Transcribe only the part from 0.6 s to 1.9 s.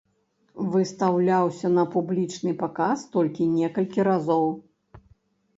Выстаўляўся на